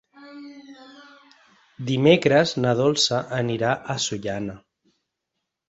Dimecres 1.91 2.55
na 2.65 2.73
Dolça 2.81 3.21
anirà 3.43 3.77
a 3.77 3.99
Sollana. 4.09 4.59